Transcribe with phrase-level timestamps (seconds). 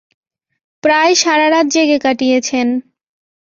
[0.83, 2.67] প্রায় সারা রাত জেগে কাটিয়েছেন।